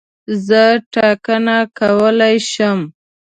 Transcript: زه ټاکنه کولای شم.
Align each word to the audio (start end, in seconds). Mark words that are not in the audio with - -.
زه 0.45 0.63
ټاکنه 0.93 1.57
کولای 1.77 2.35
شم. 2.51 2.79